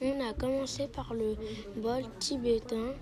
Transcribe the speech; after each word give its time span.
On 0.00 0.20
a 0.20 0.32
commencé 0.32 0.86
par 0.86 1.12
le 1.12 1.34
bol 1.76 2.04
tibétain. 2.20 2.94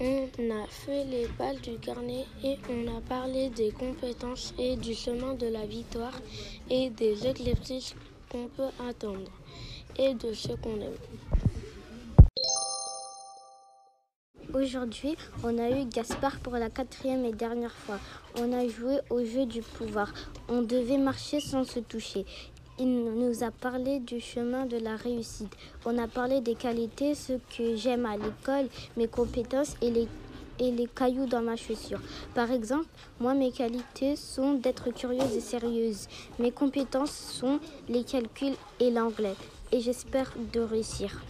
On 0.00 0.26
a 0.50 0.66
fait 0.66 1.04
les 1.04 1.28
balles 1.38 1.60
du 1.60 1.78
carnet 1.78 2.24
et 2.42 2.58
on 2.68 2.96
a 2.96 3.00
parlé 3.00 3.48
des 3.50 3.70
compétences 3.70 4.54
et 4.58 4.74
du 4.74 4.92
chemin 4.92 5.34
de 5.34 5.46
la 5.46 5.64
victoire 5.64 6.18
et 6.68 6.90
des 6.90 7.28
éclipses 7.28 7.94
qu'on 8.28 8.48
peut 8.48 8.70
attendre 8.88 9.30
et 9.96 10.14
de 10.14 10.32
ce 10.32 10.48
qu'on 10.48 10.80
aime. 10.80 10.98
Aujourd'hui, 14.52 15.16
on 15.44 15.56
a 15.58 15.70
eu 15.70 15.86
Gaspard 15.86 16.40
pour 16.40 16.54
la 16.54 16.68
quatrième 16.68 17.24
et 17.24 17.32
dernière 17.32 17.72
fois. 17.72 17.98
On 18.38 18.52
a 18.52 18.66
joué 18.68 18.98
au 19.08 19.24
jeu 19.24 19.46
du 19.46 19.62
pouvoir. 19.62 20.12
On 20.48 20.60
devait 20.60 20.98
marcher 20.98 21.40
sans 21.40 21.64
se 21.64 21.78
toucher. 21.80 22.26
Il 22.78 23.04
nous 23.04 23.44
a 23.44 23.50
parlé 23.50 24.00
du 24.00 24.18
chemin 24.18 24.64
de 24.64 24.78
la 24.78 24.96
réussite. 24.96 25.52
On 25.84 25.98
a 25.98 26.08
parlé 26.08 26.40
des 26.40 26.54
qualités, 26.54 27.14
ce 27.14 27.34
que 27.56 27.76
j'aime 27.76 28.06
à 28.06 28.16
l'école, 28.16 28.68
mes 28.96 29.08
compétences 29.08 29.76
et 29.82 29.90
les, 29.90 30.08
et 30.58 30.70
les 30.70 30.86
cailloux 30.86 31.26
dans 31.26 31.42
ma 31.42 31.56
chaussure. 31.56 32.00
Par 32.34 32.50
exemple, 32.50 32.86
moi, 33.20 33.34
mes 33.34 33.50
qualités 33.50 34.16
sont 34.16 34.54
d'être 34.54 34.90
curieuse 34.90 35.36
et 35.36 35.40
sérieuse. 35.40 36.08
Mes 36.38 36.50
compétences 36.50 37.12
sont 37.12 37.60
les 37.90 38.04
calculs 38.04 38.56
et 38.80 38.90
l'anglais. 38.90 39.34
Et 39.70 39.80
j'espère 39.80 40.32
de 40.52 40.60
réussir. 40.60 41.20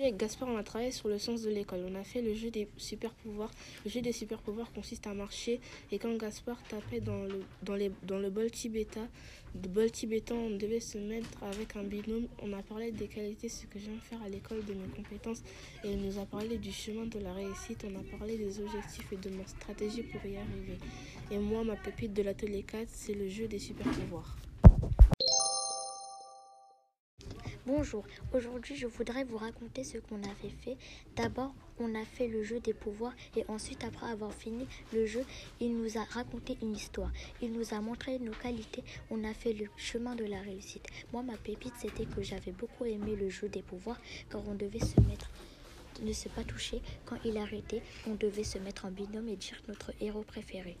Avec 0.00 0.16
Gaspard, 0.16 0.48
on 0.48 0.56
a 0.56 0.62
travaillé 0.62 0.92
sur 0.92 1.08
le 1.08 1.18
sens 1.18 1.42
de 1.42 1.50
l'école. 1.50 1.80
On 1.86 1.94
a 1.94 2.04
fait 2.04 2.22
le 2.22 2.32
jeu 2.32 2.50
des 2.50 2.66
super 2.78 3.12
pouvoirs. 3.12 3.50
Le 3.84 3.90
jeu 3.90 4.00
des 4.00 4.12
super 4.12 4.38
pouvoirs 4.38 4.72
consiste 4.72 5.06
à 5.06 5.12
marcher 5.12 5.60
et 5.92 5.98
quand 5.98 6.16
Gaspard 6.16 6.56
tapait 6.70 7.00
dans 7.00 7.24
le, 7.24 7.42
dans 7.62 7.74
les, 7.74 7.92
dans 8.04 8.18
le 8.18 8.30
bol 8.30 8.50
tibétain, 8.50 9.06
le 9.54 9.68
bol 9.68 9.90
tibétain, 9.90 10.36
on 10.36 10.56
devait 10.56 10.80
se 10.80 10.96
mettre 10.96 11.28
avec 11.42 11.76
un 11.76 11.82
binôme. 11.82 12.28
On 12.40 12.50
a 12.54 12.62
parlé 12.62 12.92
des 12.92 13.08
qualités, 13.08 13.50
ce 13.50 13.66
que 13.66 13.78
j'aime 13.78 14.00
faire 14.00 14.22
à 14.22 14.30
l'école, 14.30 14.64
de 14.64 14.72
mes 14.72 14.88
compétences 14.96 15.42
et 15.84 15.92
il 15.92 16.00
nous 16.00 16.18
a 16.18 16.24
parlé 16.24 16.56
du 16.56 16.72
chemin 16.72 17.04
de 17.04 17.18
la 17.18 17.34
réussite. 17.34 17.84
On 17.84 18.00
a 18.00 18.18
parlé 18.18 18.38
des 18.38 18.58
objectifs 18.58 19.12
et 19.12 19.16
de 19.16 19.28
ma 19.28 19.46
stratégie 19.46 20.02
pour 20.02 20.24
y 20.24 20.38
arriver. 20.38 20.78
Et 21.30 21.36
moi, 21.36 21.62
ma 21.62 21.76
pépite 21.76 22.14
de 22.14 22.22
l'atelier 22.22 22.62
4, 22.62 22.88
c'est 22.90 23.12
le 23.12 23.28
jeu 23.28 23.48
des 23.48 23.58
super 23.58 23.86
pouvoirs. 23.92 24.34
Bonjour, 27.66 28.04
aujourd'hui 28.32 28.74
je 28.74 28.86
voudrais 28.86 29.24
vous 29.24 29.36
raconter 29.36 29.84
ce 29.84 29.98
qu'on 29.98 30.22
avait 30.22 30.54
fait. 30.64 30.78
D'abord, 31.14 31.54
on 31.78 31.94
a 31.94 32.06
fait 32.06 32.26
le 32.26 32.42
jeu 32.42 32.58
des 32.58 32.72
pouvoirs 32.72 33.12
et 33.36 33.44
ensuite, 33.48 33.84
après 33.84 34.06
avoir 34.06 34.32
fini 34.32 34.66
le 34.94 35.04
jeu, 35.04 35.22
il 35.60 35.76
nous 35.76 35.98
a 35.98 36.04
raconté 36.04 36.56
une 36.62 36.74
histoire. 36.74 37.12
Il 37.42 37.52
nous 37.52 37.74
a 37.74 37.80
montré 37.82 38.18
nos 38.18 38.32
qualités. 38.32 38.82
On 39.10 39.24
a 39.24 39.34
fait 39.34 39.52
le 39.52 39.66
chemin 39.76 40.14
de 40.14 40.24
la 40.24 40.40
réussite. 40.40 40.86
Moi, 41.12 41.22
ma 41.22 41.36
pépite, 41.36 41.74
c'était 41.78 42.06
que 42.06 42.22
j'avais 42.22 42.52
beaucoup 42.52 42.86
aimé 42.86 43.14
le 43.14 43.28
jeu 43.28 43.50
des 43.50 43.62
pouvoirs 43.62 44.00
car 44.30 44.40
on 44.48 44.54
devait 44.54 44.80
se 44.80 44.98
mettre 45.02 45.30
ne 46.02 46.14
se 46.14 46.30
pas 46.30 46.44
toucher. 46.44 46.80
Quand 47.04 47.18
il 47.26 47.36
arrêtait, 47.36 47.82
on 48.06 48.14
devait 48.14 48.44
se 48.44 48.56
mettre 48.56 48.86
en 48.86 48.90
binôme 48.90 49.28
et 49.28 49.36
dire 49.36 49.60
notre 49.68 49.92
héros 50.00 50.22
préféré. 50.22 50.78